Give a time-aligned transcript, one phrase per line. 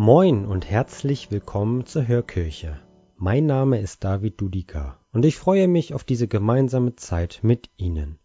[0.00, 2.78] Moin und herzlich willkommen zur Hörkirche.
[3.16, 8.20] Mein Name ist David Dudika und ich freue mich auf diese gemeinsame Zeit mit Ihnen.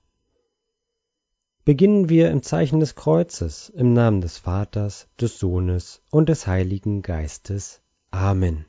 [1.65, 7.01] Beginnen wir im Zeichen des Kreuzes, im Namen des Vaters, des Sohnes und des Heiligen
[7.01, 7.81] Geistes.
[8.11, 8.65] Amen.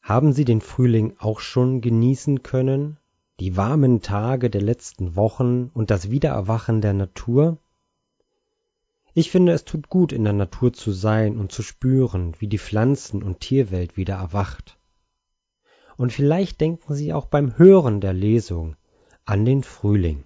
[0.00, 2.98] Haben Sie den Frühling auch schon genießen können?
[3.40, 7.58] Die warmen Tage der letzten Wochen und das Wiedererwachen der Natur?
[9.14, 12.58] Ich finde, es tut gut, in der Natur zu sein und zu spüren, wie die
[12.58, 14.78] Pflanzen- und Tierwelt wieder erwacht.
[15.96, 18.76] Und vielleicht denken Sie auch beim Hören der Lesung
[19.24, 20.24] an den Frühling.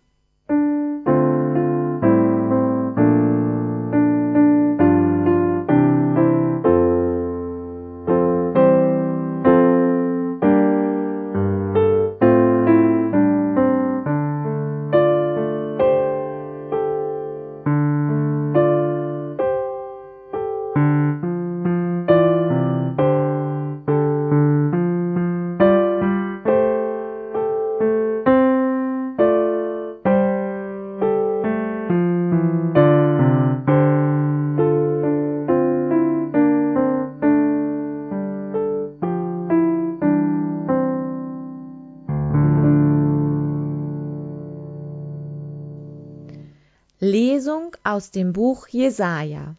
[47.96, 49.56] Aus dem Buch Jesaja.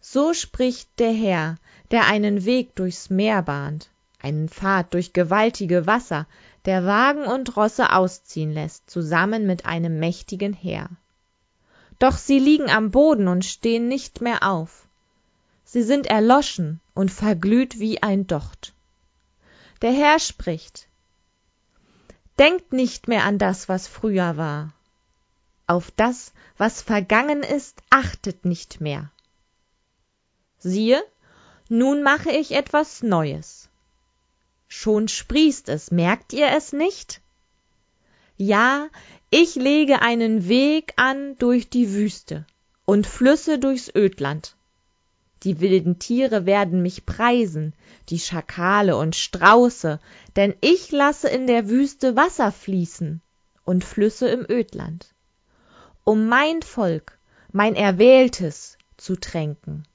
[0.00, 1.58] So spricht der Herr,
[1.92, 3.90] der einen Weg durchs Meer bahnt,
[4.20, 6.26] einen Pfad durch gewaltige Wasser,
[6.64, 10.88] der Wagen und Rosse ausziehen lässt, zusammen mit einem mächtigen Heer.
[12.00, 14.88] Doch sie liegen am Boden und stehen nicht mehr auf.
[15.62, 18.74] Sie sind erloschen und verglüht wie ein Docht.
[19.82, 20.88] Der Herr spricht,
[22.40, 24.72] Denkt nicht mehr an das, was früher war
[25.68, 29.12] auf das, was vergangen ist, achtet nicht mehr.
[30.56, 31.00] Siehe,
[31.68, 33.68] nun mache ich etwas Neues.
[34.66, 37.20] Schon sprießt es, merkt ihr es nicht?
[38.38, 38.88] Ja,
[39.30, 42.46] ich lege einen Weg an durch die Wüste
[42.86, 44.56] und Flüsse durchs Ödland.
[45.42, 47.74] Die wilden Tiere werden mich preisen,
[48.08, 50.00] die Schakale und Strauße,
[50.34, 53.20] denn ich lasse in der Wüste Wasser fließen
[53.64, 55.14] und Flüsse im Ödland
[56.08, 57.18] um mein Volk,
[57.52, 59.86] mein Erwähltes, zu tränken.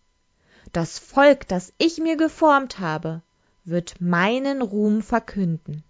[0.72, 3.24] Das Volk, das ich mir geformt habe,
[3.66, 5.84] wird meinen Ruhm verkünden.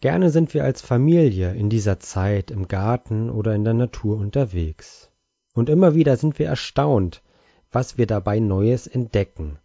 [0.00, 5.10] Gerne sind wir als Familie in dieser Zeit im Garten oder in der Natur unterwegs.
[5.52, 7.22] Und immer wieder sind wir erstaunt,
[7.70, 9.58] was wir dabei Neues entdecken,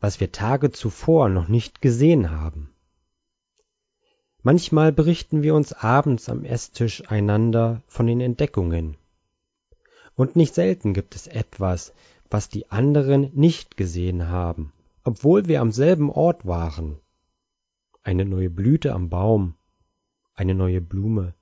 [0.00, 2.72] was wir Tage zuvor noch nicht gesehen haben.
[4.42, 8.96] Manchmal berichten wir uns abends am Esstisch einander von den Entdeckungen.
[10.14, 11.92] Und nicht selten gibt es etwas,
[12.30, 14.72] was die anderen nicht gesehen haben,
[15.04, 16.98] obwohl wir am selben Ort waren.
[18.02, 19.54] Eine neue Blüte am Baum,
[20.34, 21.34] eine neue Blume,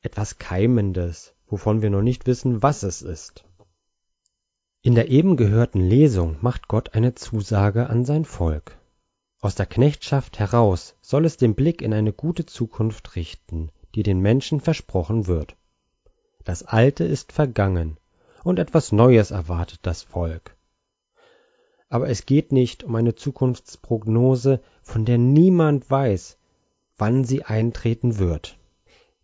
[0.00, 3.44] etwas Keimendes, wovon wir noch nicht wissen, was es ist.
[4.82, 8.78] In der eben gehörten Lesung macht Gott eine Zusage an sein Volk.
[9.40, 14.20] Aus der Knechtschaft heraus soll es den Blick in eine gute Zukunft richten, die den
[14.20, 15.56] Menschen versprochen wird.
[16.44, 17.98] Das Alte ist vergangen,
[18.44, 20.56] und etwas Neues erwartet das Volk.
[21.88, 26.37] Aber es geht nicht um eine Zukunftsprognose, von der niemand weiß,
[26.98, 28.58] wann sie eintreten wird.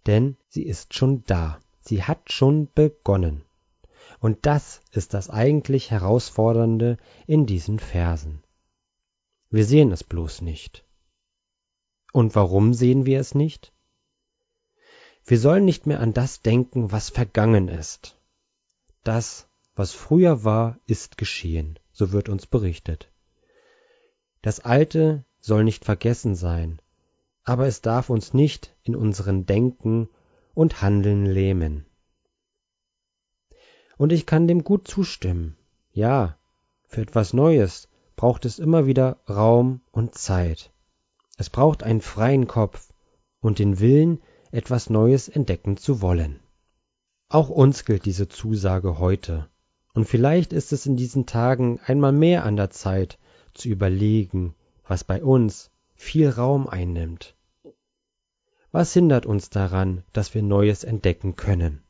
[0.07, 3.45] Denn sie ist schon da, sie hat schon begonnen.
[4.21, 8.43] Und das ist das eigentlich Herausfordernde in diesen Versen.
[9.51, 10.85] Wir sehen es bloß nicht.
[12.13, 13.73] Und warum sehen wir es nicht?
[15.27, 18.19] Wir sollen nicht mehr an das denken, was vergangen ist.
[19.03, 23.11] Das, was früher war, ist geschehen, so wird uns berichtet.
[24.43, 26.81] Das Alte soll nicht vergessen sein,
[27.45, 30.09] aber es darf uns nicht in unseren Denken
[30.55, 31.87] und Handeln lähmen.
[33.97, 35.57] Und ich kann dem gut zustimmen.
[35.93, 36.39] Ja,
[36.89, 40.73] für etwas Neues braucht es immer wieder Raum und Zeit.
[41.37, 42.93] Es braucht einen freien Kopf
[43.41, 44.21] und den Willen,
[44.51, 46.41] etwas Neues entdecken zu wollen.
[47.29, 49.49] Auch uns gilt diese Zusage heute,
[49.95, 53.19] und vielleicht ist es in diesen Tagen einmal mehr an der Zeit,
[53.55, 54.55] zu überlegen,
[54.87, 57.35] was bei uns viel Raum einnimmt.
[58.71, 61.85] Was hindert uns daran, dass wir Neues entdecken können?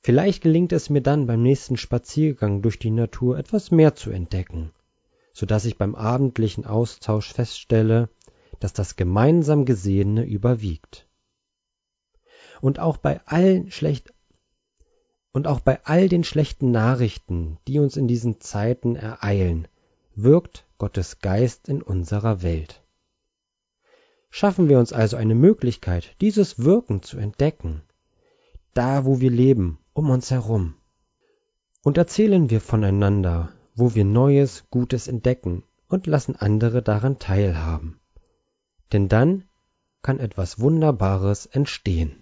[0.00, 4.72] Vielleicht gelingt es mir dann beim nächsten Spaziergang durch die Natur etwas mehr zu entdecken,
[5.32, 8.08] so dass ich beim abendlichen Austausch feststelle,
[8.58, 11.08] dass das gemeinsam Gesehene überwiegt.
[12.60, 14.12] Und auch bei allen schlecht
[15.32, 19.66] und auch bei all den schlechten Nachrichten, die uns in diesen Zeiten ereilen,
[20.14, 22.82] wirkt Gottes Geist in unserer Welt.
[24.30, 27.82] Schaffen wir uns also eine Möglichkeit, dieses Wirken zu entdecken,
[28.74, 30.74] da wo wir leben um uns herum.
[31.82, 38.00] Und erzählen wir voneinander, wo wir Neues, Gutes entdecken und lassen andere daran teilhaben.
[38.92, 39.44] Denn dann
[40.00, 42.21] kann etwas Wunderbares entstehen.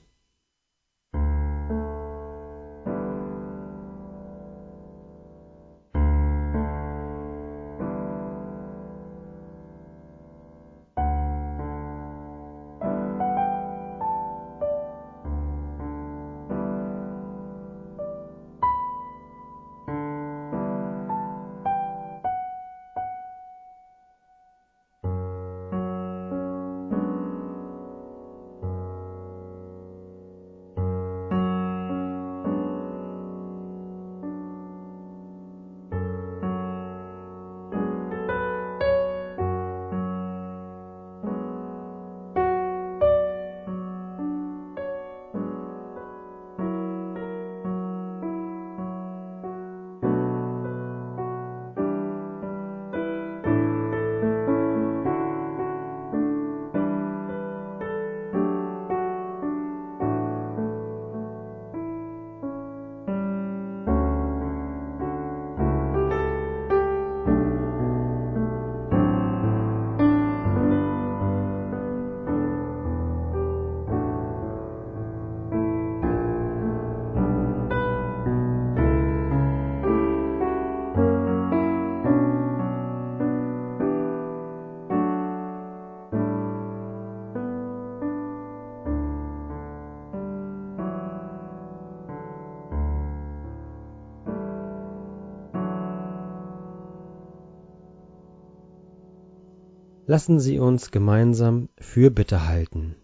[100.10, 102.96] Lassen Sie uns gemeinsam Fürbitte halten.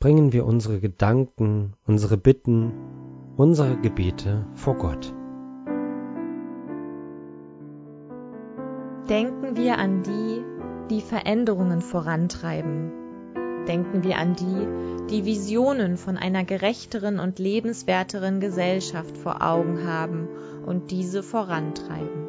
[0.00, 2.72] Bringen wir unsere Gedanken, unsere Bitten,
[3.36, 5.14] unsere Gebete vor Gott.
[9.08, 10.42] Denken wir an die,
[10.90, 12.90] die Veränderungen vorantreiben.
[13.68, 20.26] Denken wir an die, die Visionen von einer gerechteren und lebenswerteren Gesellschaft vor Augen haben
[20.66, 22.25] und diese vorantreiben.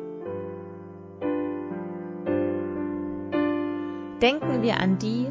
[4.21, 5.27] Denken wir an die,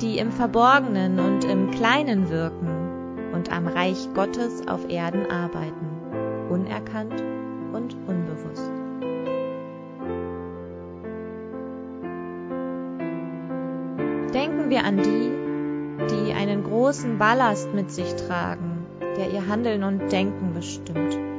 [0.00, 7.22] die im Verborgenen und im Kleinen wirken und am Reich Gottes auf Erden arbeiten, unerkannt
[7.72, 8.72] und unbewusst.
[14.34, 15.30] Denken wir an die,
[16.08, 18.86] die einen großen Ballast mit sich tragen,
[19.16, 21.29] der ihr Handeln und Denken bestimmt.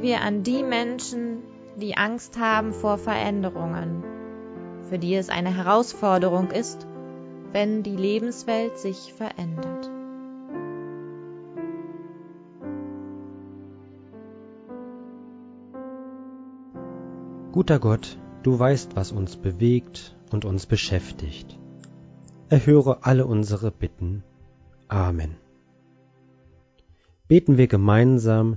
[0.00, 1.42] Wir an die Menschen,
[1.76, 4.02] die Angst haben vor Veränderungen,
[4.88, 6.86] für die es eine Herausforderung ist,
[7.52, 9.90] wenn die Lebenswelt sich verändert.
[17.52, 21.58] Guter Gott, du weißt, was uns bewegt und uns beschäftigt.
[22.48, 24.22] Erhöre alle unsere Bitten.
[24.88, 25.36] Amen.
[27.28, 28.56] Beten wir gemeinsam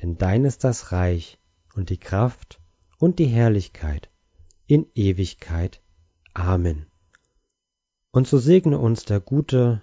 [0.00, 1.38] denn dein ist das Reich
[1.74, 2.60] und die Kraft
[2.98, 4.10] und die Herrlichkeit
[4.66, 5.82] in Ewigkeit.
[6.32, 6.86] Amen.
[8.12, 9.82] Und so segne uns der gute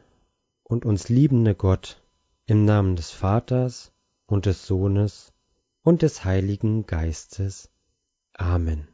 [0.63, 2.01] und uns liebende Gott,
[2.45, 3.91] im Namen des Vaters
[4.25, 5.33] und des Sohnes
[5.83, 7.69] und des Heiligen Geistes.
[8.33, 8.87] Amen.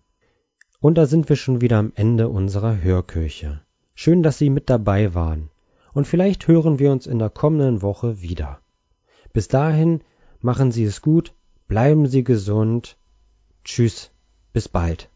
[0.80, 3.62] Und da sind wir schon wieder am Ende unserer Hörkirche.
[3.96, 5.50] Schön, dass Sie mit dabei waren.
[5.94, 8.60] Und vielleicht hören wir uns in der kommenden Woche wieder.
[9.32, 10.01] Bis dahin
[10.44, 11.34] machen Sie es gut,
[11.68, 12.98] bleiben Sie gesund.
[13.64, 14.12] Tschüss,
[14.52, 15.10] bis bald.